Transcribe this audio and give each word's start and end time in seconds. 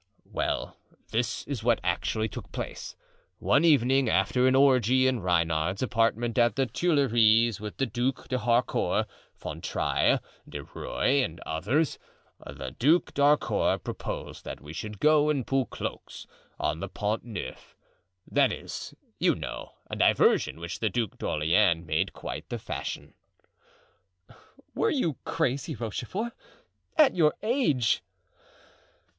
"Well, 0.25 0.77
this 1.11 1.45
is 1.45 1.63
what 1.63 1.79
actually 1.83 2.27
took 2.27 2.51
place: 2.51 2.95
One 3.37 3.63
evening 3.63 4.09
after 4.09 4.47
an 4.47 4.55
orgy 4.55 5.05
in 5.05 5.19
Reinard's 5.19 5.83
apartment 5.83 6.39
at 6.39 6.55
the 6.55 6.65
Tuileries 6.65 7.61
with 7.61 7.77
the 7.77 7.85
Duc 7.85 8.27
d'Harcourt, 8.27 9.05
Fontrailles, 9.35 10.19
De 10.49 10.63
Rieux 10.63 11.23
and 11.23 11.39
others, 11.41 11.99
the 12.43 12.75
Duc 12.79 13.13
d'Harcourt 13.13 13.83
proposed 13.83 14.43
that 14.43 14.59
we 14.59 14.73
should 14.73 14.99
go 14.99 15.29
and 15.29 15.45
pull 15.45 15.67
cloaks 15.67 16.25
on 16.59 16.79
the 16.79 16.89
Pont 16.89 17.23
Neuf; 17.23 17.75
that 18.25 18.51
is, 18.51 18.95
you 19.19 19.35
know, 19.35 19.73
a 19.87 19.95
diversion 19.95 20.59
which 20.59 20.79
the 20.79 20.89
Duc 20.89 21.19
d'Orleans 21.19 21.85
made 21.85 22.11
quite 22.11 22.49
the 22.49 22.57
fashion." 22.57 23.13
"Were 24.73 24.89
you 24.89 25.17
crazy, 25.25 25.75
Rochefort? 25.75 26.33
at 26.97 27.13
your 27.15 27.35
age!" 27.43 28.01